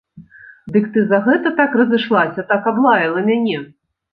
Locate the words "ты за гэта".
0.95-1.53